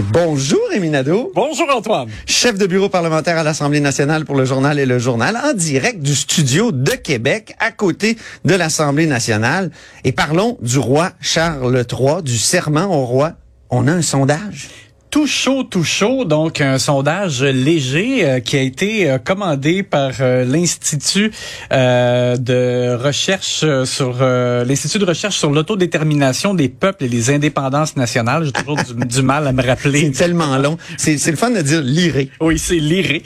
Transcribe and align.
Bonjour, 0.00 0.72
Éminado. 0.72 1.32
Bonjour, 1.34 1.68
Antoine. 1.70 2.08
Chef 2.24 2.56
de 2.56 2.66
bureau 2.66 2.88
parlementaire 2.88 3.36
à 3.36 3.42
l'Assemblée 3.42 3.80
nationale 3.80 4.24
pour 4.24 4.36
le 4.36 4.46
journal 4.46 4.78
et 4.78 4.86
le 4.86 4.98
journal, 4.98 5.36
en 5.36 5.52
direct 5.52 6.00
du 6.00 6.14
studio 6.14 6.72
de 6.72 6.92
Québec, 6.92 7.54
à 7.58 7.72
côté 7.72 8.16
de 8.46 8.54
l'Assemblée 8.54 9.04
nationale. 9.04 9.70
Et 10.04 10.12
parlons 10.12 10.56
du 10.62 10.78
roi 10.78 11.10
Charles 11.20 11.84
III, 11.90 12.22
du 12.22 12.38
serment 12.38 12.86
au 12.86 13.04
roi. 13.04 13.32
On 13.68 13.86
a 13.86 13.92
un 13.92 14.02
sondage 14.02 14.70
tout 15.12 15.26
chaud, 15.26 15.62
tout 15.62 15.84
chaud. 15.84 16.24
Donc, 16.24 16.62
un 16.62 16.78
sondage 16.78 17.42
léger 17.42 18.24
euh, 18.24 18.40
qui 18.40 18.56
a 18.56 18.62
été 18.62 19.10
euh, 19.10 19.18
commandé 19.18 19.82
par 19.82 20.12
euh, 20.20 20.42
l'Institut 20.42 21.30
de 21.70 22.94
recherche 22.96 23.64
sur 23.84 24.22
l'Institut 24.22 24.98
de 24.98 25.04
recherche 25.04 25.36
sur 25.36 25.50
l'autodétermination 25.50 26.54
des 26.54 26.70
peuples 26.70 27.04
et 27.04 27.08
les 27.08 27.28
indépendances 27.30 27.94
nationales. 27.94 28.46
J'ai 28.46 28.52
toujours 28.52 28.76
du, 28.76 29.22
mal 29.22 29.46
à 29.46 29.52
me 29.52 29.62
rappeler. 29.62 30.00
C'est 30.00 30.24
tellement 30.24 30.56
long. 30.56 30.78
C'est 30.96 31.26
le 31.26 31.36
fun 31.36 31.50
de 31.50 31.60
dire 31.60 31.82
l'IRE. 31.82 32.28
Oui, 32.40 32.58
c'est 32.58 32.76
l'IRE. 32.76 33.20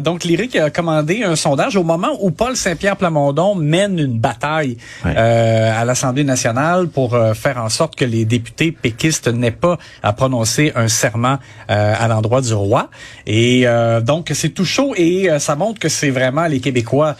donc, 0.00 0.22
l'IRE 0.22 0.46
qui 0.48 0.58
a 0.60 0.70
commandé 0.70 1.24
un 1.24 1.34
sondage 1.34 1.76
au 1.76 1.82
moment 1.82 2.16
où 2.20 2.30
Paul 2.30 2.56
Saint-Pierre 2.56 2.96
Plamondon 2.96 3.56
mène 3.56 3.98
une 3.98 4.20
bataille 4.20 4.76
à 5.04 5.84
l'Assemblée 5.84 6.24
nationale 6.24 6.86
pour 6.88 7.18
faire 7.34 7.58
en 7.58 7.68
sorte 7.68 7.96
que 7.96 8.04
les 8.04 8.24
députés 8.24 8.70
péquistes 8.70 9.26
n'aient 9.26 9.50
pas 9.50 9.78
à 10.02 10.12
prononcer 10.12 10.72
un 10.76 10.88
serment 10.92 11.38
euh, 11.70 11.94
à 11.98 12.08
l'endroit 12.08 12.40
du 12.40 12.54
roi. 12.54 12.90
Et 13.26 13.62
euh, 13.66 14.00
donc, 14.00 14.30
c'est 14.34 14.50
tout 14.50 14.64
chaud 14.64 14.94
et 14.96 15.30
euh, 15.30 15.38
ça 15.38 15.56
montre 15.56 15.80
que 15.80 15.88
c'est 15.88 16.10
vraiment 16.10 16.46
les 16.46 16.60
Québécois 16.60 17.16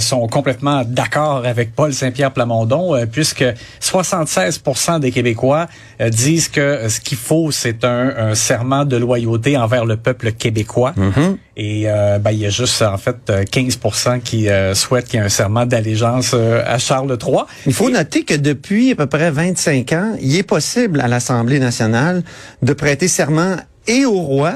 sont 0.00 0.26
complètement 0.28 0.82
d'accord 0.84 1.44
avec 1.44 1.74
Paul 1.74 1.92
Saint-Pierre 1.92 2.32
Plamondon, 2.32 2.94
puisque 3.10 3.44
76 3.80 4.62
des 5.00 5.10
Québécois 5.10 5.66
disent 6.10 6.48
que 6.48 6.88
ce 6.88 7.00
qu'il 7.00 7.18
faut, 7.18 7.50
c'est 7.50 7.84
un, 7.84 8.34
serment 8.34 8.84
de 8.84 8.96
loyauté 8.96 9.56
envers 9.56 9.84
le 9.84 9.96
peuple 9.96 10.32
québécois. 10.32 10.94
Mm-hmm. 10.96 11.36
Et 11.56 11.86
ben, 12.20 12.30
il 12.30 12.38
y 12.38 12.46
a 12.46 12.50
juste, 12.50 12.82
en 12.82 12.98
fait, 12.98 13.32
15 13.50 13.78
qui 14.24 14.48
souhaitent 14.74 15.06
qu'il 15.06 15.20
y 15.20 15.22
ait 15.22 15.26
un 15.26 15.28
serment 15.28 15.66
d'allégeance 15.66 16.34
à 16.34 16.78
Charles 16.78 17.16
III. 17.20 17.42
Il 17.66 17.72
faut 17.72 17.90
noter 17.90 18.24
que 18.24 18.34
depuis 18.34 18.92
à 18.92 18.96
peu 18.96 19.06
près 19.06 19.30
25 19.30 19.92
ans, 19.92 20.16
il 20.20 20.36
est 20.36 20.42
possible 20.42 21.00
à 21.00 21.08
l'Assemblée 21.08 21.58
nationale 21.58 22.22
de 22.62 22.72
prêter 22.72 23.08
serment 23.08 23.56
et 23.86 24.04
au 24.04 24.20
roi 24.20 24.54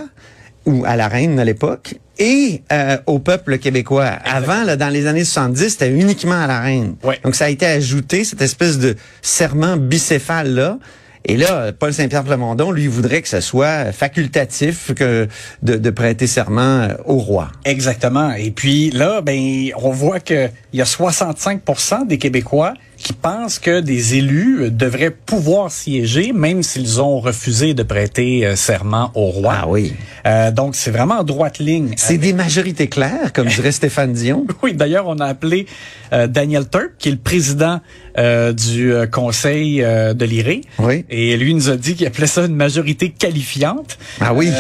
ou 0.66 0.84
à 0.86 0.96
la 0.96 1.08
reine 1.08 1.38
à 1.38 1.44
l'époque 1.44 1.94
et 2.18 2.62
euh, 2.70 2.98
au 3.06 3.18
peuple 3.18 3.58
québécois. 3.58 4.04
Avant, 4.24 4.64
là, 4.64 4.76
dans 4.76 4.88
les 4.88 5.06
années 5.06 5.24
70, 5.24 5.70
c'était 5.70 5.90
uniquement 5.90 6.40
à 6.40 6.46
la 6.46 6.60
reine. 6.60 6.94
Donc 7.24 7.34
ça 7.34 7.46
a 7.46 7.48
été 7.48 7.66
ajouté, 7.66 8.24
cette 8.24 8.42
espèce 8.42 8.78
de 8.78 8.96
serment 9.22 9.76
bicéphale 9.76 10.54
là. 10.54 10.78
Et 11.24 11.36
là, 11.36 11.72
Paul 11.72 11.92
Saint-Pierre 11.92 12.24
Plamondon, 12.24 12.72
lui, 12.72 12.86
voudrait 12.86 13.22
que 13.22 13.28
ce 13.28 13.40
soit 13.40 13.92
facultatif 13.92 14.92
que 14.94 15.28
de, 15.62 15.76
de, 15.76 15.90
prêter 15.90 16.26
serment 16.26 16.88
au 17.04 17.18
roi. 17.18 17.52
Exactement. 17.64 18.32
Et 18.32 18.50
puis 18.50 18.90
là, 18.90 19.20
ben, 19.20 19.70
on 19.76 19.90
voit 19.90 20.20
que 20.20 20.48
il 20.72 20.78
y 20.78 20.82
a 20.82 20.86
65% 20.86 22.06
des 22.06 22.18
Québécois 22.18 22.74
qui 22.96 23.12
pensent 23.12 23.58
que 23.58 23.80
des 23.80 24.14
élus 24.14 24.70
devraient 24.70 25.10
pouvoir 25.10 25.72
siéger 25.72 26.32
même 26.32 26.62
s'ils 26.62 27.00
ont 27.00 27.18
refusé 27.18 27.74
de 27.74 27.82
prêter 27.82 28.46
euh, 28.46 28.56
serment 28.56 29.10
au 29.14 29.26
roi. 29.26 29.54
Ah 29.62 29.68
oui. 29.68 29.92
Euh, 30.24 30.50
donc 30.52 30.76
c'est 30.76 30.92
vraiment 30.92 31.16
en 31.16 31.24
droite 31.24 31.58
ligne. 31.58 31.94
C'est 31.96 32.16
des 32.16 32.32
majorités 32.32 32.88
claires, 32.88 33.32
comme 33.32 33.48
dirait 33.48 33.72
Stéphane 33.72 34.12
Dion. 34.12 34.46
Oui, 34.62 34.74
d'ailleurs 34.74 35.08
on 35.08 35.18
a 35.18 35.26
appelé 35.26 35.66
euh, 36.12 36.26
Daniel 36.26 36.68
Turp, 36.68 36.92
qui 36.98 37.08
est 37.08 37.12
le 37.12 37.18
président 37.18 37.80
euh, 38.18 38.52
du 38.52 38.92
euh, 38.92 39.06
Conseil 39.06 39.80
de 39.80 40.24
l'IRE. 40.24 40.60
Oui. 40.78 41.04
Et 41.14 41.36
lui 41.36 41.54
nous 41.54 41.68
a 41.68 41.76
dit 41.76 41.94
qu'il 41.94 42.06
appelait 42.06 42.26
ça 42.26 42.46
une 42.46 42.56
majorité 42.56 43.10
qualifiante. 43.10 43.98
Ah 44.18 44.32
oui. 44.32 44.50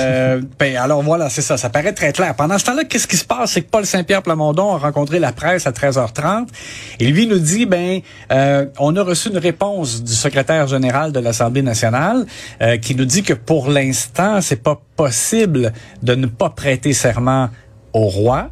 ben 0.58 0.76
alors 0.76 1.02
voilà, 1.02 1.30
c'est 1.30 1.40
ça. 1.40 1.56
Ça 1.56 1.70
paraît 1.70 1.94
très 1.94 2.12
clair. 2.12 2.34
Pendant 2.36 2.58
ce 2.58 2.66
temps-là, 2.66 2.84
qu'est-ce 2.84 3.06
qui 3.06 3.16
se 3.16 3.24
passe, 3.24 3.52
c'est 3.52 3.62
que 3.62 3.70
Paul 3.70 3.86
Saint-Pierre 3.86 4.22
Plamondon 4.22 4.74
a 4.74 4.78
rencontré 4.78 5.18
la 5.18 5.32
presse 5.32 5.66
à 5.66 5.70
13h30 5.70 6.48
et 7.00 7.06
lui 7.06 7.26
nous 7.26 7.38
dit 7.38 7.64
ben 7.64 8.00
euh, 8.30 8.66
on 8.78 8.94
a 8.96 9.02
reçu 9.02 9.30
une 9.30 9.38
réponse 9.38 10.04
du 10.04 10.12
secrétaire 10.12 10.66
général 10.66 11.10
de 11.10 11.20
l'Assemblée 11.20 11.62
nationale 11.62 12.26
euh, 12.60 12.76
qui 12.76 12.94
nous 12.94 13.06
dit 13.06 13.22
que 13.22 13.32
pour 13.32 13.70
l'instant, 13.70 14.42
c'est 14.42 14.62
pas 14.62 14.78
possible 14.96 15.72
de 16.02 16.14
ne 16.14 16.26
pas 16.26 16.50
prêter 16.50 16.92
serment 16.92 17.48
au 17.94 18.08
roi. 18.08 18.50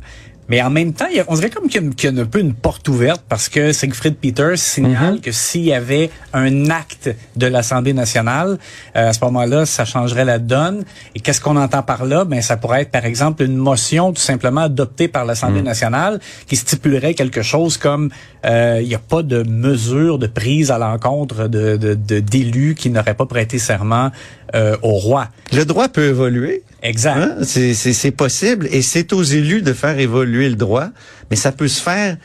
Mais 0.50 0.60
en 0.60 0.68
même 0.70 0.92
temps, 0.92 1.06
on 1.28 1.34
dirait 1.36 1.48
comme 1.48 1.68
qu'il 1.68 1.80
y, 2.02 2.06
a 2.06 2.20
un 2.20 2.24
peu 2.24 2.40
une 2.40 2.54
porte 2.54 2.88
ouverte 2.88 3.22
parce 3.28 3.48
que 3.48 3.72
Siegfried 3.72 4.16
Peters 4.16 4.58
signale 4.58 5.14
mhm. 5.14 5.20
que 5.20 5.30
s'il 5.30 5.62
y 5.62 5.72
avait 5.72 6.10
un 6.32 6.70
acte 6.70 7.14
de 7.36 7.46
l'Assemblée 7.46 7.92
nationale, 7.92 8.58
euh, 8.96 9.10
à 9.10 9.12
ce 9.12 9.20
moment-là, 9.24 9.64
ça 9.64 9.84
changerait 9.84 10.24
la 10.24 10.40
donne. 10.40 10.84
Et 11.14 11.20
qu'est-ce 11.20 11.40
qu'on 11.40 11.56
entend 11.56 11.84
par 11.84 12.04
là? 12.04 12.24
Ben, 12.24 12.42
ça 12.42 12.56
pourrait 12.56 12.82
être, 12.82 12.90
par 12.90 13.04
exemple, 13.04 13.44
une 13.44 13.56
motion 13.56 14.12
tout 14.12 14.20
simplement 14.20 14.62
adoptée 14.62 15.06
par 15.06 15.24
l'Assemblée 15.24 15.60
mhm. 15.60 15.66
nationale 15.66 16.20
qui 16.48 16.56
stipulerait 16.56 17.14
quelque 17.14 17.42
chose 17.42 17.76
comme 17.76 18.10
euh, 18.44 18.80
il 18.82 18.88
n'y 18.88 18.94
a 18.96 18.98
pas 18.98 19.22
de 19.22 19.44
mesure 19.44 20.18
de 20.18 20.26
prise 20.26 20.72
à 20.72 20.78
l'encontre 20.78 21.46
de, 21.46 21.76
d'élus 21.94 22.74
qui 22.74 22.90
n'auraient 22.90 23.14
pas 23.14 23.26
prêté 23.26 23.60
serment 23.60 24.10
euh, 24.56 24.76
au 24.82 24.94
roi. 24.94 25.28
Le 25.52 25.64
droit 25.64 25.88
peut 25.88 26.08
évoluer. 26.08 26.64
Exact. 26.82 27.16
Hein? 27.16 27.36
C'est 27.42 28.10
possible 28.10 28.68
et 28.70 28.82
c'est 28.82 29.12
aux 29.12 29.22
élus 29.22 29.62
de 29.62 29.72
faire 29.72 29.98
évoluer 29.98 30.48
le 30.48 30.56
droit, 30.56 30.88
mais 31.30 31.36
ça 31.36 31.52
peut 31.52 31.68
se 31.68 31.80
faire 31.80 32.16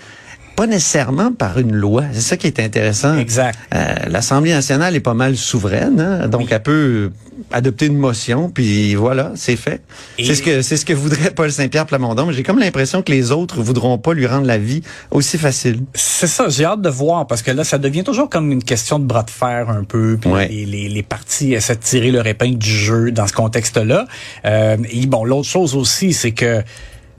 pas 0.55 0.67
nécessairement 0.67 1.31
par 1.31 1.59
une 1.59 1.75
loi. 1.75 2.03
C'est 2.13 2.21
ça 2.21 2.37
qui 2.37 2.47
est 2.47 2.59
intéressant. 2.59 3.17
Exact. 3.17 3.57
Euh, 3.73 3.95
L'Assemblée 4.07 4.51
nationale 4.51 4.95
est 4.95 5.01
pas 5.01 5.13
mal 5.13 5.35
souveraine, 5.35 5.99
hein? 5.99 6.27
donc 6.27 6.51
elle 6.51 6.63
peut 6.63 7.11
adopter 7.51 7.87
une 7.87 7.97
motion, 7.97 8.49
puis 8.49 8.95
voilà, 8.95 9.33
c'est 9.35 9.55
fait. 9.55 9.81
C'est 10.17 10.35
ce 10.35 10.41
que 10.41 10.61
c'est 10.61 10.77
ce 10.77 10.85
que 10.85 10.93
voudrait 10.93 11.31
Paul 11.31 11.51
Saint-Pierre 11.51 11.85
Plamondon. 11.85 12.25
Mais 12.25 12.33
j'ai 12.33 12.43
comme 12.43 12.59
l'impression 12.59 13.01
que 13.01 13.11
les 13.11 13.31
autres 13.31 13.61
voudront 13.61 13.97
pas 13.97 14.13
lui 14.13 14.25
rendre 14.25 14.47
la 14.47 14.57
vie 14.57 14.81
aussi 15.11 15.37
facile. 15.37 15.81
C'est 15.93 16.27
ça, 16.27 16.49
j'ai 16.49 16.65
hâte 16.65 16.81
de 16.81 16.89
voir 16.89 17.27
parce 17.27 17.41
que 17.41 17.51
là, 17.51 17.63
ça 17.63 17.77
devient 17.77 18.03
toujours 18.03 18.29
comme 18.29 18.51
une 18.51 18.63
question 18.63 18.99
de 18.99 19.05
bras 19.05 19.23
de 19.23 19.29
fer 19.29 19.69
un 19.69 19.83
peu. 19.83 20.17
Puis 20.19 20.31
les, 20.49 20.65
les, 20.65 20.89
les, 20.89 21.03
partis 21.03 21.53
essaient 21.53 21.75
de 21.75 21.81
tirer 21.81 22.11
leur 22.11 22.25
épingle 22.25 22.57
du 22.57 22.69
jeu 22.69 23.11
dans 23.11 23.27
ce 23.27 23.33
contexte-là. 23.33 24.07
Euh, 24.45 24.77
et 24.89 25.05
bon, 25.05 25.23
l'autre 25.25 25.47
chose 25.47 25.75
aussi, 25.75 26.13
c'est 26.13 26.31
que 26.31 26.63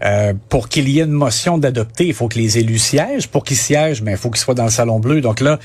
euh, 0.05 0.35
pour 0.49 0.69
qu'il 0.69 0.89
y 0.89 1.01
ait 1.01 1.05
une 1.05 1.11
motion 1.11 1.59
d'adopter, 1.59 2.07
il 2.07 2.15
faut 2.15 2.29
que 2.29 2.39
les 2.39 2.59
élus 2.59 2.79
siègent. 2.79 3.29
Pour 3.29 3.45
qu'ils 3.45 3.57
siègent, 3.57 4.03
mais 4.03 4.13
ben, 4.13 4.17
il 4.17 4.19
faut 4.19 4.31
qu'ils 4.31 4.41
soient 4.41 4.55
dans 4.55 4.65
le 4.65 4.71
salon 4.71 5.01
bleu. 5.01 5.21
Donc 5.21 5.41
là, 5.41 5.59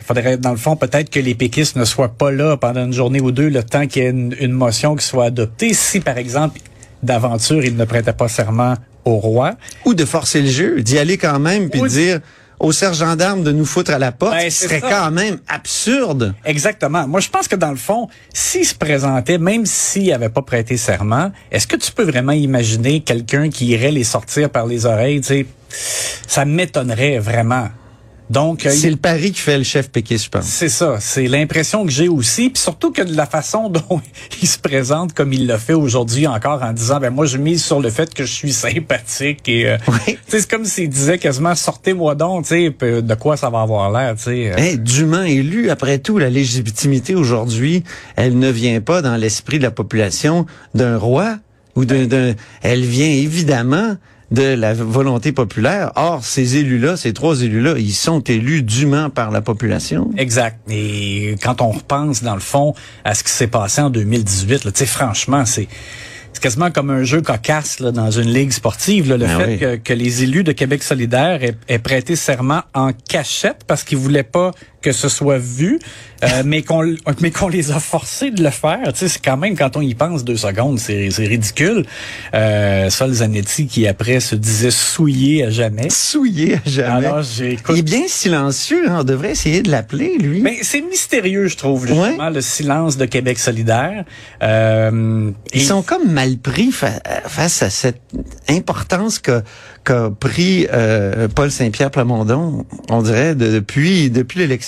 il 0.00 0.04
faudrait, 0.04 0.36
dans 0.36 0.50
le 0.50 0.56
fond, 0.56 0.76
peut-être 0.76 1.10
que 1.10 1.20
les 1.20 1.34
péquistes 1.34 1.76
ne 1.76 1.84
soient 1.84 2.08
pas 2.08 2.30
là 2.30 2.56
pendant 2.56 2.84
une 2.84 2.92
journée 2.92 3.20
ou 3.20 3.30
deux, 3.30 3.48
le 3.48 3.62
temps 3.62 3.86
qu'il 3.86 4.02
y 4.02 4.06
ait 4.06 4.10
une, 4.10 4.52
motion 4.52 4.96
qui 4.96 5.04
soit 5.04 5.26
adoptée. 5.26 5.74
Si, 5.74 6.00
par 6.00 6.18
exemple, 6.18 6.60
d'aventure, 7.02 7.64
il 7.64 7.76
ne 7.76 7.84
prêtait 7.84 8.12
pas 8.12 8.28
serment 8.28 8.74
au 9.04 9.16
roi. 9.16 9.54
Ou 9.84 9.94
de 9.94 10.04
forcer 10.04 10.42
le 10.42 10.48
jeu, 10.48 10.82
d'y 10.82 10.98
aller 10.98 11.16
quand 11.16 11.38
même, 11.38 11.70
puis 11.70 11.80
de 11.80 11.88
dire 11.88 12.20
aux 12.60 12.72
sergents 12.72 13.16
d'armes 13.16 13.42
de 13.42 13.52
nous 13.52 13.64
foutre 13.64 13.92
à 13.92 13.98
la 13.98 14.12
porte, 14.12 14.34
ben, 14.34 14.50
ce 14.50 14.64
serait 14.64 14.80
quand 14.80 15.10
même 15.10 15.38
absurde. 15.48 16.34
Exactement. 16.44 17.06
Moi, 17.06 17.20
je 17.20 17.28
pense 17.28 17.48
que 17.48 17.56
dans 17.56 17.70
le 17.70 17.76
fond, 17.76 18.08
s'il 18.32 18.64
se 18.64 18.74
présentait, 18.74 19.38
même 19.38 19.66
s'il 19.66 20.12
avait 20.12 20.28
pas 20.28 20.42
prêté 20.42 20.76
serment, 20.76 21.30
est-ce 21.50 21.66
que 21.66 21.76
tu 21.76 21.92
peux 21.92 22.04
vraiment 22.04 22.32
imaginer 22.32 23.00
quelqu'un 23.00 23.50
qui 23.50 23.66
irait 23.66 23.92
les 23.92 24.04
sortir 24.04 24.50
par 24.50 24.66
les 24.66 24.86
oreilles, 24.86 25.20
tu 25.20 25.28
sais? 25.28 25.46
Ça 26.26 26.44
m'étonnerait 26.44 27.18
vraiment. 27.18 27.68
Donc 28.30 28.66
euh, 28.66 28.70
c'est 28.70 28.90
le 28.90 28.96
pari 28.96 29.32
qui 29.32 29.40
fait 29.40 29.56
le 29.56 29.64
chef 29.64 29.90
péquiste, 29.90 30.26
je 30.26 30.30
pense. 30.30 30.44
C'est 30.44 30.68
ça, 30.68 30.98
c'est 31.00 31.26
l'impression 31.28 31.84
que 31.84 31.90
j'ai 31.90 32.08
aussi, 32.08 32.50
puis 32.50 32.60
surtout 32.60 32.92
que 32.92 33.02
de 33.02 33.16
la 33.16 33.26
façon 33.26 33.68
dont 33.70 34.00
il 34.42 34.48
se 34.48 34.58
présente 34.58 35.14
comme 35.14 35.32
il 35.32 35.46
l'a 35.46 35.58
fait 35.58 35.72
aujourd'hui 35.74 36.26
encore 36.26 36.62
en 36.62 36.72
disant 36.72 37.00
ben 37.00 37.10
moi 37.10 37.26
je 37.26 37.38
mise 37.38 37.64
sur 37.64 37.80
le 37.80 37.90
fait 37.90 38.12
que 38.12 38.24
je 38.24 38.32
suis 38.32 38.52
sympathique 38.52 39.48
et 39.48 39.68
euh, 39.68 39.78
c'est 40.26 40.48
comme 40.48 40.64
s'il 40.64 40.90
disait 40.90 41.18
quasiment 41.18 41.54
sortez-moi 41.54 42.14
donc, 42.14 42.46
tu 42.46 42.48
sais 42.48 43.02
de 43.02 43.14
quoi 43.14 43.36
ça 43.36 43.50
va 43.50 43.62
avoir 43.62 43.90
l'air, 43.90 44.14
tu 44.16 44.24
sais. 44.24 44.52
Euh. 44.52 44.76
dûment 44.76 45.22
élu 45.22 45.70
après 45.70 45.98
tout 45.98 46.18
la 46.18 46.30
légitimité 46.30 47.14
aujourd'hui, 47.14 47.84
elle 48.16 48.38
ne 48.38 48.50
vient 48.50 48.80
pas 48.80 49.02
dans 49.02 49.16
l'esprit 49.16 49.58
de 49.58 49.62
la 49.62 49.70
population 49.70 50.46
d'un 50.74 50.98
roi 50.98 51.38
ou 51.76 51.84
d'un 51.84 52.34
elle 52.62 52.82
vient 52.82 53.08
évidemment 53.08 53.96
de 54.30 54.42
la 54.42 54.74
volonté 54.74 55.32
populaire. 55.32 55.92
Or, 55.96 56.24
ces 56.24 56.56
élus-là, 56.56 56.96
ces 56.96 57.12
trois 57.12 57.42
élus-là, 57.42 57.74
ils 57.78 57.94
sont 57.94 58.20
élus 58.20 58.62
dûment 58.62 59.10
par 59.10 59.30
la 59.30 59.40
population. 59.40 60.10
Exact. 60.16 60.58
Et 60.70 61.36
quand 61.42 61.62
on 61.62 61.70
repense, 61.70 62.22
dans 62.22 62.34
le 62.34 62.40
fond, 62.40 62.74
à 63.04 63.14
ce 63.14 63.24
qui 63.24 63.30
s'est 63.30 63.46
passé 63.46 63.80
en 63.80 63.90
2018, 63.90 64.62
tu 64.62 64.70
sais, 64.74 64.86
franchement, 64.86 65.44
c'est 65.44 65.68
c'est 66.32 66.42
quasiment 66.42 66.70
comme 66.70 66.90
un 66.90 67.02
jeu 67.02 67.20
cocasse 67.20 67.80
là, 67.80 67.90
dans 67.90 68.10
une 68.10 68.32
ligue 68.32 68.52
sportive. 68.52 69.08
Là, 69.08 69.16
le 69.16 69.26
Ben 69.26 69.38
fait 69.38 69.46
oui. 69.46 69.58
que, 69.58 69.76
que 69.76 69.92
les 69.92 70.22
élus 70.22 70.44
de 70.44 70.52
Québec 70.52 70.82
solidaire 70.82 71.42
aient, 71.42 71.56
aient 71.68 71.78
prêté 71.78 72.14
serment 72.14 72.62
en 72.74 72.92
cachette 72.92 73.64
parce 73.66 73.82
qu'ils 73.82 73.98
voulaient 73.98 74.22
pas 74.22 74.52
que 74.80 74.92
ce 74.92 75.08
soit 75.08 75.38
vu, 75.38 75.78
euh, 76.22 76.42
mais 76.44 76.62
qu'on 76.62 76.94
mais 77.20 77.30
qu'on 77.30 77.48
les 77.48 77.72
a 77.72 77.80
forcés 77.80 78.30
de 78.30 78.42
le 78.42 78.50
faire. 78.50 78.92
Tu 78.92 79.00
sais, 79.00 79.08
c'est 79.08 79.24
quand 79.24 79.36
même 79.36 79.56
quand 79.56 79.76
on 79.76 79.80
y 79.80 79.94
pense 79.94 80.24
deux 80.24 80.36
secondes, 80.36 80.78
c'est 80.78 81.10
c'est 81.10 81.24
ridicule. 81.26 81.84
Euh, 82.34 82.88
Sol 82.90 83.12
Zanetti 83.12 83.66
qui 83.66 83.86
après 83.88 84.20
se 84.20 84.34
disait 84.36 84.70
souillé 84.70 85.44
à 85.44 85.50
jamais. 85.50 85.90
Souillé 85.90 86.54
à 86.54 86.60
jamais. 86.68 87.06
Alors 87.06 87.22
j'écoute. 87.22 87.74
Il 87.76 87.80
est 87.80 87.82
bien 87.82 88.06
silencieux. 88.06 88.88
hein. 88.88 88.98
On 89.00 89.04
devrait 89.04 89.32
essayer 89.32 89.62
de 89.62 89.70
l'appeler, 89.70 90.16
lui. 90.18 90.40
Mais 90.42 90.58
c'est 90.62 90.80
mystérieux, 90.80 91.48
je 91.48 91.56
trouve, 91.56 91.86
justement, 91.86 92.30
le 92.30 92.40
silence 92.40 92.96
de 92.96 93.04
Québec 93.04 93.38
solidaire. 93.38 94.04
Euh, 94.42 95.30
Ils 95.54 95.60
et- 95.60 95.64
sont 95.64 95.82
comme 95.82 96.10
mal 96.12 96.38
pris 96.38 96.70
fa- 96.72 97.00
face 97.26 97.62
à 97.62 97.70
cette 97.70 98.00
importance 98.48 99.18
que 99.18 99.42
qu'a 99.84 100.10
pris 100.10 100.66
euh, 100.72 101.28
Paul 101.28 101.50
Saint-Pierre 101.50 101.90
Plamondon, 101.90 102.66
on 102.90 103.02
dirait, 103.02 103.34
de- 103.34 103.50
depuis 103.52 104.10
depuis 104.10 104.38
l'élection. 104.40 104.67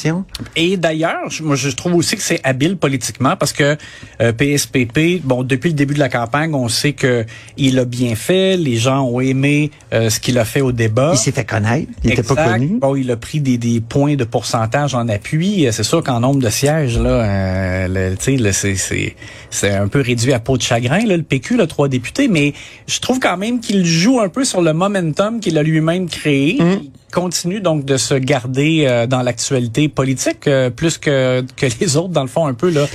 Et 0.57 0.77
d'ailleurs, 0.77 1.29
moi, 1.43 1.57
je 1.57 1.69
trouve 1.71 1.95
aussi 1.95 2.17
que 2.17 2.23
c'est 2.23 2.41
habile 2.45 2.77
politiquement 2.77 3.37
parce 3.37 3.53
que 3.53 3.77
euh, 4.21 4.33
PSPP, 4.33 5.21
bon, 5.25 5.43
depuis 5.43 5.69
le 5.69 5.75
début 5.75 5.95
de 5.95 5.99
la 5.99 6.09
campagne, 6.09 6.55
on 6.55 6.69
sait 6.69 6.93
que 6.93 7.25
il 7.57 7.79
a 7.79 7.85
bien 7.85 8.15
fait. 8.15 8.57
Les 8.57 8.77
gens 8.77 9.03
ont 9.05 9.21
aimé 9.21 9.71
euh, 9.93 10.11
ce 10.11 10.21
qu'il 10.21 10.39
a 10.39 10.45
fait 10.45 10.61
au 10.61 10.73
débat. 10.73 11.11
Il 11.15 11.19
s'est 11.19 11.33
fait 11.33 11.45
connaître. 11.45 11.91
Il 12.05 12.11
pas 12.23 12.35
connu. 12.53 12.79
Bon, 12.81 12.97
il 12.97 13.11
a 13.11 13.17
pris 13.17 13.41
des, 13.41 13.59
des 13.59 13.81
points 13.81 14.17
de 14.17 14.25
pourcentage 14.25 14.95
en 14.95 15.09
appui. 15.09 15.67
Euh, 15.67 15.73
C'est 15.73 15.83
sûr 15.83 16.03
qu'en 16.03 16.21
nombre 16.21 16.41
de 16.41 16.51
sièges, 16.51 16.99
là, 16.99 17.11
euh, 17.11 17.89
le- 18.11 18.17
tu 18.17 18.25
sais, 18.25 18.37
là, 18.37 18.53
c'est, 18.53 18.77
c'est, 18.77 19.17
c'est 19.51 19.71
un 19.75 19.89
peu 19.89 20.01
réduit 20.01 20.33
à 20.33 20.41
peau 20.41 20.57
de 20.57 20.63
chagrin, 20.63 21.05
là, 21.07 21.17
le 21.17 21.23
PQ, 21.23 21.57
là, 21.57 21.67
trois 21.67 21.89
députés. 21.89 22.29
Mais 22.29 22.55
je 22.87 23.01
trouve 23.01 23.19
quand 23.21 23.37
même 23.37 23.61
qu'il 23.61 23.85
joue 23.85 24.21
un 24.21 24.29
peu 24.29 24.45
sur 24.45 24.63
le 24.63 24.73
momentum 24.73 25.41
qu'il 25.41 25.59
a 25.59 25.63
lui-même 25.63 26.09
créé. 26.09 26.57
Il 26.61 26.91
continue 27.11 27.61
donc 27.61 27.85
de 27.85 27.97
se 27.97 28.15
garder 28.15 28.87
euh, 28.87 29.07
dans 29.07 29.23
l'actualité 29.23 29.89
politique 29.89 30.47
euh, 30.47 30.71
plus 30.71 30.99
que, 30.99 31.45
que 31.57 31.67
les 31.81 31.97
autres, 31.97 32.09
dans 32.09 32.23
le 32.23 32.29
fond, 32.29 32.47
un 32.47 32.55
peu 32.55 32.71
là, 32.71 32.87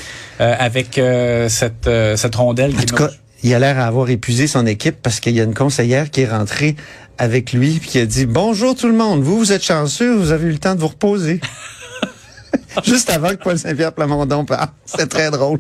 euh, 0.42 0.56
avec 0.58 0.98
euh, 0.98 1.50
cette, 1.50 1.88
euh, 1.88 2.16
cette 2.16 2.36
rondelle. 2.36 2.74
En 2.76 2.80
qui 2.80 2.86
tout 2.86 2.96
cas, 2.96 3.10
il 3.44 3.54
a 3.54 3.60
l'air 3.60 3.80
à 3.80 3.86
avoir 3.86 4.10
épuisé 4.10 4.48
son 4.48 4.66
équipe 4.66 4.98
parce 5.02 5.20
qu'il 5.20 5.34
y 5.34 5.40
a 5.40 5.44
une 5.44 5.54
conseillère 5.54 6.10
qui 6.10 6.22
est 6.22 6.30
rentrée 6.30 6.76
avec 7.18 7.54
lui 7.54 7.80
puis 7.80 7.90
qui 7.90 8.00
a 8.00 8.06
dit 8.06 8.26
bonjour 8.26 8.76
tout 8.76 8.88
le 8.88 8.96
monde. 8.96 9.22
Vous, 9.22 9.38
vous 9.38 9.52
êtes 9.52 9.64
chanceux, 9.64 10.16
vous 10.16 10.32
avez 10.32 10.48
eu 10.48 10.52
le 10.52 10.58
temps 10.58 10.76
de 10.76 10.80
vous 10.80 10.88
reposer. 10.88 11.40
Juste 12.84 13.10
avant 13.10 13.30
que 13.30 13.36
Paul 13.36 13.58
Saint-Pierre 13.58 13.94
Plamondon 13.94 14.46
parle. 14.46 14.70
C'est 14.86 15.08
très 15.08 15.32
drôle. 15.32 15.60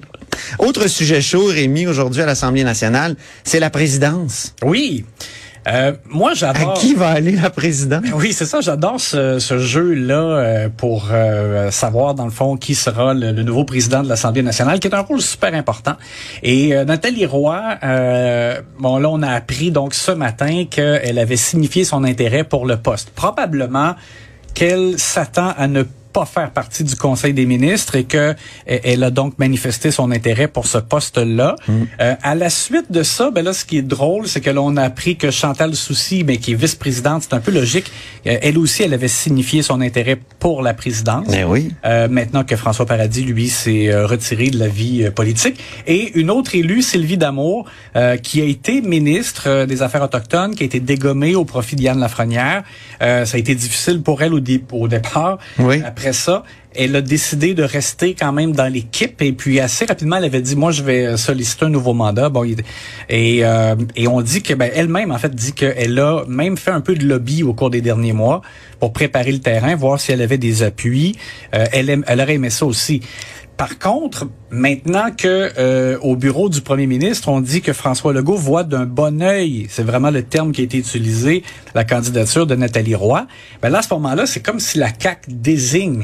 Autre 0.59 0.87
sujet 0.87 1.21
chaud, 1.21 1.45
Rémi, 1.45 1.87
aujourd'hui 1.87 2.21
à 2.21 2.25
l'Assemblée 2.25 2.63
nationale, 2.63 3.15
c'est 3.43 3.59
la 3.59 3.69
présidence. 3.69 4.53
Oui. 4.63 5.05
Euh, 5.67 5.93
moi, 6.09 6.31
À 6.31 6.33
j'adore. 6.35 6.73
qui 6.75 6.93
va 6.93 7.09
aller 7.09 7.31
la 7.31 7.49
présidence? 7.49 8.03
Oui, 8.13 8.33
c'est 8.33 8.45
ça. 8.45 8.61
J'adore 8.61 8.99
ce, 9.01 9.39
ce 9.39 9.57
jeu-là 9.57 10.13
euh, 10.21 10.69
pour 10.69 11.07
euh, 11.11 11.71
savoir, 11.71 12.13
dans 12.13 12.25
le 12.25 12.31
fond, 12.31 12.55
qui 12.57 12.75
sera 12.75 13.13
le, 13.13 13.31
le 13.31 13.43
nouveau 13.43 13.63
président 13.63 14.03
de 14.03 14.09
l'Assemblée 14.09 14.43
nationale, 14.43 14.79
qui 14.79 14.87
est 14.87 14.93
un 14.95 15.01
rôle 15.01 15.21
super 15.21 15.53
important. 15.53 15.95
Et 16.43 16.75
euh, 16.75 16.85
Nathalie 16.85 17.25
Roy, 17.25 17.61
euh, 17.83 18.61
bon, 18.79 18.97
là, 18.99 19.09
on 19.09 19.21
a 19.23 19.31
appris 19.31 19.71
donc 19.71 19.93
ce 19.95 20.11
matin 20.11 20.65
qu'elle 20.69 21.17
avait 21.17 21.35
signifié 21.35 21.83
son 21.83 22.03
intérêt 22.03 22.43
pour 22.43 22.65
le 22.65 22.77
poste. 22.77 23.09
Probablement 23.15 23.95
qu'elle 24.53 24.99
s'attend 24.99 25.53
à 25.57 25.67
ne 25.67 25.81
pas 25.83 25.89
faire 26.23 26.51
partie 26.51 26.85
du 26.85 26.95
Conseil 26.95 27.33
des 27.33 27.45
ministres 27.45 27.95
et 27.95 28.05
que 28.05 28.17
euh, 28.17 28.33
elle 28.65 29.03
a 29.03 29.11
donc 29.11 29.37
manifesté 29.39 29.91
son 29.91 30.11
intérêt 30.11 30.47
pour 30.47 30.65
ce 30.67 30.77
poste-là. 30.77 31.57
Euh, 31.99 32.15
à 32.23 32.35
la 32.35 32.49
suite 32.49 32.89
de 32.91 33.03
ça, 33.03 33.31
ben 33.31 33.43
là, 33.43 33.51
ce 33.51 33.65
qui 33.65 33.77
est 33.79 33.81
drôle, 33.81 34.27
c'est 34.29 34.39
que 34.39 34.49
l'on 34.49 34.77
a 34.77 34.83
appris 34.83 35.17
que 35.17 35.31
Chantal 35.31 35.75
Soucy, 35.75 36.23
mais 36.23 36.37
qui 36.37 36.53
est 36.53 36.55
vice-présidente, 36.55 37.23
c'est 37.23 37.33
un 37.35 37.41
peu 37.41 37.51
logique. 37.51 37.91
euh, 38.27 38.37
elle 38.41 38.57
aussi, 38.57 38.83
elle 38.83 38.93
avait 38.93 39.09
signifié 39.09 39.61
son 39.63 39.81
intérêt 39.81 40.17
pour 40.39 40.61
la 40.61 40.73
présidence. 40.73 41.27
Ben 41.27 41.43
oui. 41.45 41.71
Euh, 41.85 42.07
maintenant 42.07 42.43
que 42.45 42.55
François 42.55 42.85
Paradis, 42.85 43.23
lui, 43.23 43.49
s'est 43.49 43.89
euh, 43.91 44.05
retiré 44.07 44.49
de 44.51 44.59
la 44.59 44.67
vie 44.67 45.03
euh, 45.03 45.11
politique. 45.11 45.59
Et 45.87 46.11
une 46.17 46.29
autre 46.29 46.55
élue, 46.55 46.81
Sylvie 46.83 47.17
Damour, 47.17 47.65
euh, 47.95 48.17
qui 48.17 48.39
a 48.41 48.45
été 48.45 48.81
ministre 48.81 49.65
des 49.65 49.81
Affaires 49.81 50.03
autochtones, 50.03 50.53
qui 50.55 50.63
a 50.63 50.65
été 50.67 50.79
dégommée 50.79 51.33
au 51.35 51.45
profit 51.45 51.75
d'Yann 51.75 51.99
Lafrenière. 51.99 52.63
Euh, 53.01 53.25
ça 53.25 53.37
a 53.37 53.39
été 53.39 53.55
difficile 53.55 54.01
pour 54.03 54.21
elle 54.21 54.33
au, 54.33 54.39
dé- 54.39 54.63
au 54.71 54.87
départ. 54.87 55.39
Oui. 55.59 55.81
Après 55.83 56.04
ça, 56.13 56.43
elle 56.77 56.95
a 56.95 57.01
décidé 57.01 57.53
de 57.53 57.63
rester 57.63 58.15
quand 58.15 58.31
même 58.31 58.51
dans 58.53 58.71
l'équipe. 58.71 59.21
Et 59.21 59.33
puis 59.33 59.59
assez 59.59 59.85
rapidement 59.85 60.17
elle 60.17 60.25
avait 60.25 60.41
dit 60.41 60.55
moi 60.55 60.71
je 60.71 60.83
vais 60.83 61.17
solliciter 61.17 61.65
un 61.65 61.69
nouveau 61.69 61.93
mandat. 61.93 62.29
Bon 62.29 62.43
et 62.43 63.39
euh, 63.43 63.75
et 63.95 64.07
on 64.07 64.21
dit 64.21 64.41
que 64.41 64.53
ben 64.53 64.69
elle-même 64.73 65.11
en 65.11 65.17
fait 65.17 65.33
dit 65.33 65.53
qu'elle 65.53 65.99
a 65.99 66.23
même 66.27 66.57
fait 66.57 66.71
un 66.71 66.81
peu 66.81 66.95
de 66.95 67.05
lobby 67.05 67.43
au 67.43 67.53
cours 67.53 67.69
des 67.69 67.81
derniers 67.81 68.13
mois 68.13 68.41
pour 68.79 68.93
préparer 68.93 69.31
le 69.31 69.39
terrain 69.39 69.75
voir 69.75 69.99
si 69.99 70.11
elle 70.11 70.21
avait 70.21 70.37
des 70.37 70.63
appuis. 70.63 71.15
Euh, 71.53 71.65
elle 71.71 72.03
elle 72.07 72.21
aurait 72.21 72.35
aimé 72.35 72.49
ça 72.49 72.65
aussi. 72.65 73.01
Par 73.57 73.79
contre, 73.79 74.27
maintenant 74.49 75.11
que 75.17 75.49
euh, 75.57 75.97
au 76.01 76.17
bureau 76.17 76.49
du 76.49 76.59
premier 76.59 76.87
ministre, 76.87 77.29
on 77.29 77.39
dit 77.39 77.61
que 77.61 77.71
François 77.71 78.11
Legault 78.11 78.35
voit 78.35 78.63
d'un 78.65 78.85
bon 78.85 79.21
œil, 79.21 79.67
c'est 79.69 79.83
vraiment 79.83 80.11
le 80.11 80.23
terme 80.23 80.51
qui 80.51 80.59
a 80.59 80.63
été 80.65 80.77
utilisé, 80.77 81.41
la 81.73 81.85
candidature 81.85 82.45
de 82.47 82.55
Nathalie 82.55 82.95
Roy. 82.95 83.27
Ben 83.61 83.69
là, 83.69 83.77
à 83.77 83.81
ce 83.81 83.93
moment-là, 83.93 84.25
c'est 84.25 84.41
comme 84.41 84.59
si 84.59 84.77
la 84.77 84.89
CAQ 84.89 85.31
désigne 85.31 86.03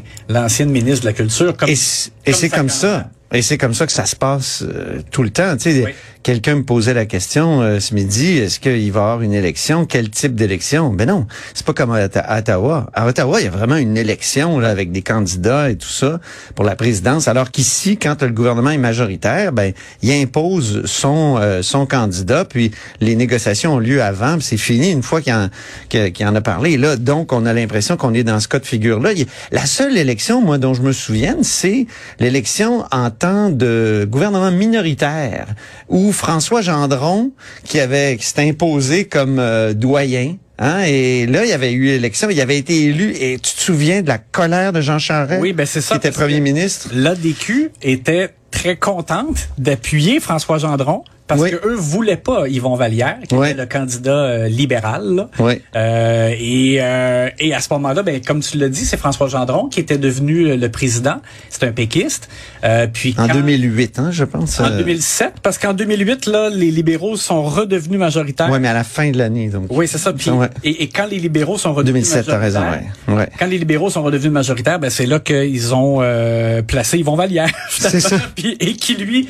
l'ancienne 0.62 0.72
ministre 0.72 1.02
de 1.02 1.10
la 1.10 1.14
Culture 1.14 1.58
comme 1.58 1.70
Et, 1.70 1.76
c'est 1.76 2.34
sa 2.34 2.50
comme 2.50 2.70
ça. 2.70 3.10
Et 3.34 3.42
c'est 3.42 3.58
comme 3.58 3.74
ça 3.74 3.86
que 3.86 3.92
ça 3.94 4.06
se 4.06 4.16
passe 4.16 4.62
euh, 4.64 5.00
tout 5.12 5.24
le 5.24 5.30
temps. 5.30 5.56
Tu 5.56 5.72
sais, 5.72 5.84
Oui. 5.86 5.92
quelqu'un 6.22 6.56
me 6.56 6.64
posait 6.64 6.94
la 6.94 7.06
question 7.06 7.62
euh, 7.62 7.80
ce 7.80 7.94
midi 7.94 8.38
est-ce 8.38 8.60
qu'il 8.60 8.72
va 8.74 8.78
y 8.78 8.88
avoir 8.90 9.22
une 9.22 9.32
élection? 9.34 9.86
Quel 9.86 10.10
type 10.10 10.36
d'élection? 10.36 10.90
Ben 10.92 11.08
non, 11.08 11.28
c'est 11.54 11.66
pas 11.66 11.72
comme 11.74 11.92
à, 11.94 12.06
Otta- 12.08 12.26
à 12.28 12.40
Ottawa. 12.40 12.90
À 12.94 13.08
Ottawa, 13.08 13.40
il 13.40 13.46
y 13.46 13.48
a 13.48 13.52
vraiment 13.52 13.78
une 13.78 13.96
élection 13.98 14.60
là 14.60 14.70
avec 14.70 14.92
des 14.92 15.02
candidats 15.02 15.70
et 15.70 15.78
tout 15.78 15.88
ça 15.88 16.20
pour 16.56 16.66
la 16.66 16.76
présidence. 16.76 17.30
Alors 17.30 17.52
qu'ici, 17.52 17.96
quand 17.98 18.22
le 18.22 18.32
gouvernement 18.32 18.72
est 18.72 18.78
majoritaire, 18.78 19.54
ben 19.54 19.72
il 20.02 20.12
impose 20.12 20.86
son 20.86 21.38
euh, 21.40 21.62
son 21.62 21.86
candidat, 21.86 22.44
puis 22.44 22.72
les 23.00 23.16
négociations 23.16 23.76
ont 23.76 23.80
lieu 23.80 24.02
avant, 24.04 24.34
puis 24.34 24.44
c'est 24.46 24.58
fini 24.58 24.92
une 24.92 25.04
fois 25.04 25.22
qu'il 25.22 25.34
en, 25.34 25.48
qu'il 25.88 26.26
en 26.28 26.36
a 26.36 26.42
parlé. 26.42 26.72
Et 26.72 26.78
là, 26.78 26.98
donc, 26.98 27.32
on 27.32 27.46
a 27.46 27.54
l'impression 27.54 27.96
qu'on 27.96 28.14
est 28.14 28.24
dans 28.24 28.40
ce 28.42 28.48
cas 28.50 28.60
de 28.60 28.66
figure-là. 28.66 29.12
La 29.52 29.66
seule 29.66 29.98
élection, 29.98 30.42
moi, 30.42 30.58
dont 30.58 30.74
je 30.74 30.82
me 30.82 30.92
souvienne, 30.92 31.44
c'est 31.44 31.88
l'élection 32.20 32.84
en 32.92 33.10
temps 33.22 33.52
de 33.52 34.08
gouvernement 34.10 34.52
minoritaire, 34.52 35.46
où 35.90 36.12
François 36.12 36.62
Gendron, 36.62 37.32
qui 37.64 37.80
avait 37.80 38.18
qui 38.18 38.26
s'était 38.26 38.50
imposé 38.50 39.06
comme 39.06 39.38
euh, 39.40 39.74
doyen, 39.74 40.36
Hein, 40.64 40.84
et 40.86 41.26
là, 41.26 41.44
il 41.44 41.50
y 41.50 41.54
avait 41.54 41.72
eu 41.72 41.88
élection, 41.88 42.30
il 42.30 42.40
avait 42.40 42.60
été 42.60 42.84
élu. 42.84 43.16
Et 43.20 43.40
tu 43.40 43.56
te 43.56 43.60
souviens 43.60 44.04
de 44.04 44.08
la 44.08 44.20
colère 44.20 44.72
de 44.72 44.80
Jean 44.80 45.00
Charest? 45.00 45.42
Oui, 45.42 45.54
ben 45.54 45.66
c'est 45.66 45.82
ça, 45.82 45.96
Qui 45.96 46.08
était 46.08 46.12
premier 46.12 46.40
ministre? 46.40 46.90
L'ADQ 46.94 47.72
était 47.82 48.36
très 48.52 48.76
contente 48.76 49.50
d'appuyer 49.58 50.20
François 50.20 50.60
Gendron 50.60 51.04
parce 51.36 51.42
Oui. 51.42 51.52
que 51.52 51.68
eux 51.68 51.76
voulaient 51.76 52.18
pas 52.18 52.48
Yvon 52.48 52.76
Vallière, 52.76 53.18
qui 53.28 53.36
Oui. 53.36 53.50
était 53.50 53.60
le 53.62 53.66
candidat 53.66 54.12
euh, 54.12 54.48
libéral. 54.48 55.16
là. 55.16 55.30
Oui. 55.40 55.62
Euh, 55.76 56.34
et, 56.38 56.78
euh, 56.82 57.30
et 57.40 57.54
à 57.54 57.60
ce 57.62 57.68
moment-là, 57.74 58.04
ben, 58.04 58.20
comme 58.26 58.42
tu 58.42 58.58
l'as 58.58 58.70
dit, 58.70 58.86
c'est 58.86 58.98
François 58.98 59.28
Gendron 59.28 59.68
qui 59.70 59.80
était 59.80 59.98
devenu 59.98 60.48
euh, 60.48 60.58
le 60.58 60.70
président. 60.70 61.22
C'est 61.50 61.64
un 61.64 61.72
péquiste. 61.72 62.28
Euh, 62.64 62.88
puis 62.92 63.16
En 63.18 63.28
quand- 63.28 63.34
2008, 63.36 64.00
hein, 64.00 64.10
je 64.12 64.24
pense. 64.24 64.60
En 64.60 64.66
euh, 64.66 64.78
2007, 64.78 65.36
parce 65.42 65.58
qu'en 65.58 65.74
2008, 65.74 66.26
là, 66.26 66.50
les 66.50 66.72
libéraux 66.72 67.16
sont 67.16 67.44
redevenus 67.44 68.00
majoritaires. 68.00 68.50
Ouais, 68.50 68.60
mais 68.60 68.68
à 68.68 68.74
la 68.74 68.84
fin 68.84 69.10
de 69.12 69.18
l'année, 69.18 69.48
donc. 69.48 69.68
Oui, 69.70 69.88
c'est 69.88 69.98
ça. 69.98 70.12
Puis, 70.14 70.30
Ouais. 70.32 70.50
et, 70.64 70.84
et 70.84 70.90
quand 70.90 71.06
les 71.06 71.20
libéraux 71.20 71.58
sont 71.58 71.74
redevenus 71.74 72.10
2007, 72.12 72.26
t'as 72.28 72.38
raison, 72.38 72.60
majoritaires, 72.60 72.92
ouais. 73.08 73.14
Ouais. 73.16 73.30
quand 73.40 73.46
les 73.48 73.58
libéraux 73.58 73.90
sont 73.90 74.04
redevenus 74.04 74.32
majoritaires, 74.34 74.80
ben 74.80 74.90
c'est 74.90 75.06
là 75.06 75.20
qu'ils 75.20 75.74
ont 75.76 76.00
euh, 76.02 76.62
placé 76.62 76.98
Yvon 77.00 77.16
Vallière. 77.16 77.50
C'est 77.70 78.00
ça. 78.00 78.18
Puis, 78.36 78.58
et 78.60 78.74
qui 78.74 78.96
lui 78.96 79.28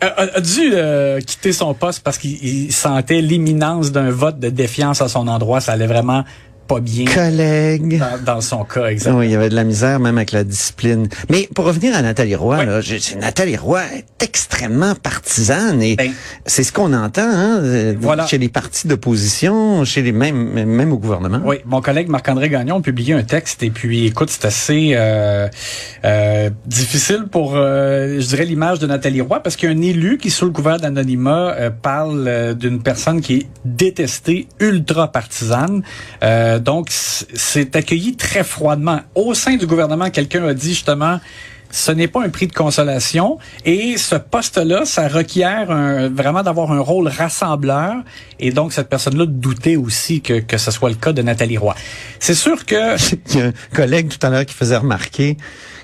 a, 0.00 0.40
dû 0.40 0.72
euh, 0.72 1.20
quitter 1.20 1.52
son 1.52 1.72
poste 1.74 2.02
parce 2.02 2.18
qu'il 2.18 2.42
il 2.44 2.72
sentait 2.72 3.20
l'imminence 3.20 3.92
d'un 3.92 4.10
vote 4.10 4.38
de 4.38 4.50
défiance 4.50 5.00
à 5.00 5.08
son 5.08 5.26
endroit. 5.28 5.60
Ça 5.60 5.72
allait 5.72 5.86
vraiment 5.86 6.24
pas 6.66 6.80
bien 6.80 7.04
Collègue. 7.06 7.98
dans, 7.98 8.34
dans 8.34 8.40
son 8.40 8.64
cas, 8.64 8.86
exactement. 8.86 9.20
Oui, 9.20 9.26
il 9.26 9.32
y 9.32 9.34
avait 9.34 9.48
de 9.48 9.54
la 9.54 9.64
misère 9.64 10.00
même 10.00 10.16
avec 10.16 10.32
la 10.32 10.44
discipline. 10.44 11.08
Mais 11.30 11.48
pour 11.54 11.64
revenir 11.64 11.94
à 11.96 12.02
Nathalie 12.02 12.34
Roy, 12.34 12.58
Oui. 12.60 12.66
là, 12.66 12.80
je- 12.80 13.16
Nathalie 13.18 13.56
Roy 13.56 13.82
est 13.94 14.22
extrêmement 14.22 14.94
partisane 14.94 15.80
et 15.82 15.96
Ben. 15.96 16.10
c'est 16.46 16.62
ce 16.64 16.72
qu'on 16.72 16.92
entend 16.92 17.22
hein, 17.22 17.60
euh, 17.62 17.94
Voilà. 18.00 18.26
chez 18.26 18.38
les 18.38 18.48
partis 18.48 18.88
d'opposition, 18.88 19.84
chez 19.84 20.02
les 20.02 20.12
mêmes 20.12 20.64
même 20.66 20.92
au 20.92 20.98
gouvernement. 20.98 21.40
Oui, 21.44 21.56
mon 21.64 21.80
collègue 21.80 22.08
Marc-André 22.08 22.48
Gagnon 22.48 22.78
a 22.78 22.80
publié 22.80 23.14
un 23.14 23.22
texte 23.22 23.62
et 23.62 23.70
puis 23.70 24.06
écoute, 24.06 24.30
c'est 24.30 24.44
assez 24.46 24.90
euh, 24.94 25.48
euh, 26.04 26.50
difficile 26.66 27.24
pour, 27.30 27.52
euh, 27.56 28.18
je 28.20 28.26
dirais, 28.26 28.44
l'image 28.44 28.78
de 28.78 28.86
Nathalie 28.86 29.20
Roy 29.20 29.40
parce 29.40 29.56
qu'il 29.56 29.68
y 29.70 29.72
a 29.72 29.76
un 29.76 29.80
élu 29.82 30.18
qui, 30.18 30.30
sous 30.30 30.44
le 30.46 30.50
couvert 30.50 30.78
d'anonymat, 30.78 31.52
euh, 31.54 31.70
parle 31.70 32.24
euh, 32.26 32.54
d'une 32.54 32.82
personne 32.82 33.20
qui 33.20 33.34
est 33.34 33.46
détestée, 33.64 34.48
ultra 34.60 35.12
partisane. 35.12 35.82
Euh, 36.22 36.55
donc, 36.58 36.90
c- 36.90 37.26
c'est 37.34 37.76
accueilli 37.76 38.16
très 38.16 38.44
froidement. 38.44 39.00
Au 39.14 39.34
sein 39.34 39.56
du 39.56 39.66
gouvernement, 39.66 40.10
quelqu'un 40.10 40.46
a 40.46 40.54
dit 40.54 40.70
justement, 40.70 41.20
ce 41.70 41.90
n'est 41.92 42.06
pas 42.08 42.22
un 42.24 42.28
prix 42.28 42.46
de 42.46 42.52
consolation. 42.52 43.38
Et 43.64 43.96
ce 43.98 44.14
poste-là, 44.14 44.84
ça 44.84 45.08
requiert 45.08 45.70
un, 45.70 46.08
vraiment 46.08 46.42
d'avoir 46.42 46.70
un 46.72 46.80
rôle 46.80 47.08
rassembleur. 47.08 47.94
Et 48.38 48.50
donc, 48.52 48.72
cette 48.72 48.88
personne-là 48.88 49.26
doutait 49.26 49.76
aussi 49.76 50.20
que, 50.20 50.40
que 50.40 50.58
ce 50.58 50.70
soit 50.70 50.88
le 50.90 50.94
cas 50.94 51.12
de 51.12 51.22
Nathalie 51.22 51.58
Roy. 51.58 51.74
C'est 52.20 52.34
sûr 52.34 52.64
que... 52.64 52.96
Il 53.34 53.38
y 53.38 53.42
a 53.42 53.46
un 53.46 53.52
collègue 53.74 54.08
tout 54.08 54.24
à 54.24 54.30
l'heure 54.30 54.46
qui 54.46 54.54
faisait 54.54 54.76
remarquer 54.76 55.36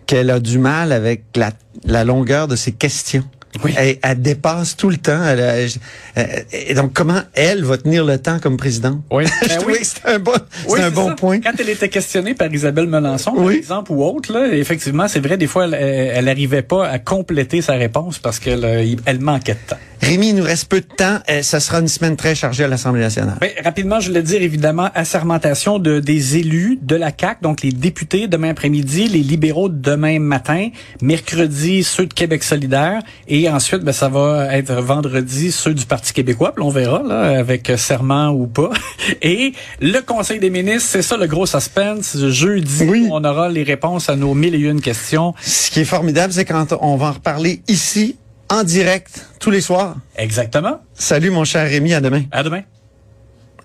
qu'elle 0.06 0.30
a 0.30 0.40
du 0.40 0.58
mal 0.58 0.92
avec 0.92 1.24
la, 1.36 1.50
la 1.84 2.04
longueur 2.04 2.46
de 2.48 2.56
ses 2.56 2.72
questions. 2.72 3.24
Oui. 3.64 3.74
Elle, 3.76 3.96
elle 4.02 4.22
dépasse 4.22 4.76
tout 4.76 4.88
le 4.88 4.96
temps. 4.96 5.22
Elle, 5.24 5.40
elle- 5.40 5.70
elle- 6.14 6.44
et 6.52 6.74
donc, 6.74 6.92
comment 6.94 7.20
elle 7.34 7.64
va 7.64 7.76
tenir 7.76 8.04
le 8.04 8.18
temps 8.18 8.38
comme 8.38 8.56
présidente? 8.56 9.00
Oui. 9.10 9.24
Je 9.42 9.48
Ben 9.48 9.58
oui. 9.66 9.78
que 9.78 9.84
c'était 9.84 10.08
un 10.08 10.18
bon, 10.18 10.32
Oui, 10.68 10.78
c'est 10.78 10.82
un 10.84 10.88
c'est 10.88 10.94
bon 10.94 11.08
ça. 11.08 11.14
point. 11.16 11.40
Quand 11.40 11.52
elle 11.58 11.68
était 11.68 11.88
questionnée 11.88 12.34
par 12.34 12.52
Isabelle 12.52 12.86
Melançon, 12.86 13.32
par 13.32 13.44
Oui. 13.44 13.56
exemple, 13.56 13.92
ou 13.92 14.02
autre, 14.04 14.32
là, 14.32 14.48
effectivement, 14.54 15.06
c'est 15.08 15.20
vrai, 15.20 15.36
des 15.36 15.46
fois, 15.46 15.64
elle, 15.66 15.74
elle 15.74 16.28
arrivait 16.28 16.62
pas 16.62 16.88
à 16.88 16.98
compléter 16.98 17.60
sa 17.62 17.74
réponse 17.74 18.18
parce 18.18 18.38
qu'elle 18.38 18.64
euh, 18.64 18.94
elle 19.04 19.20
manquait 19.20 19.54
de 19.54 19.58
temps. 19.68 19.76
Rémi, 20.02 20.30
il 20.30 20.34
nous 20.34 20.42
reste 20.42 20.68
peu 20.68 20.80
de 20.80 20.86
temps. 20.86 21.18
Euh, 21.30 21.42
ça 21.42 21.60
sera 21.60 21.78
une 21.78 21.86
semaine 21.86 22.16
très 22.16 22.34
chargée 22.34 22.64
à 22.64 22.68
l'Assemblée 22.68 23.00
nationale. 23.02 23.36
Ben, 23.40 23.50
rapidement, 23.64 24.00
je 24.00 24.08
voulais 24.08 24.22
dire 24.22 24.42
évidemment 24.42 24.90
assermentation 24.96 25.78
de 25.78 26.00
des 26.00 26.38
élus 26.38 26.76
de 26.82 26.96
la 26.96 27.12
CAC, 27.12 27.40
donc 27.40 27.62
les 27.62 27.70
députés 27.70 28.26
demain 28.26 28.50
après-midi, 28.50 29.06
les 29.06 29.20
libéraux 29.20 29.68
demain 29.68 30.18
matin, 30.18 30.70
mercredi 31.00 31.84
ceux 31.84 32.06
de 32.06 32.14
Québec 32.14 32.42
solidaire 32.42 33.00
et 33.28 33.48
ensuite 33.48 33.82
ben, 33.82 33.92
ça 33.92 34.08
va 34.08 34.56
être 34.56 34.72
vendredi 34.74 35.52
ceux 35.52 35.72
du 35.72 35.86
Parti 35.86 36.12
québécois, 36.12 36.52
puis 36.52 36.64
on 36.64 36.70
verra 36.70 37.02
là 37.04 37.38
avec 37.38 37.70
serment 37.76 38.30
ou 38.30 38.48
pas. 38.48 38.70
Et 39.22 39.52
le 39.80 40.00
Conseil 40.00 40.40
des 40.40 40.50
ministres, 40.50 40.88
c'est 40.90 41.02
ça 41.02 41.16
le 41.16 41.26
gros 41.28 41.46
suspense. 41.46 42.16
Jeudi, 42.28 42.84
Oui. 42.88 43.08
on 43.12 43.22
aura 43.24 43.48
les 43.48 43.62
réponses 43.62 44.08
à 44.08 44.16
nos 44.16 44.34
mille 44.34 44.54
et 44.56 44.58
une 44.58 44.80
questions. 44.80 45.34
Ce 45.42 45.70
qui 45.70 45.80
est 45.80 45.84
formidable, 45.84 46.32
c'est 46.32 46.44
quand 46.44 46.72
on 46.80 46.96
va 46.96 47.06
en 47.06 47.12
reparler 47.12 47.62
ici, 47.68 48.16
en 48.52 48.64
direct, 48.64 49.26
tous 49.40 49.50
les 49.50 49.62
soirs. 49.62 49.96
Exactement. 50.16 50.80
Salut, 50.94 51.30
mon 51.30 51.44
cher 51.44 51.66
Rémi, 51.66 51.94
à 51.94 52.02
demain. 52.02 52.24
À 52.30 52.42
demain. 52.42 52.62